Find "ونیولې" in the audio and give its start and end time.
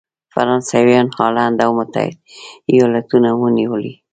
3.41-3.93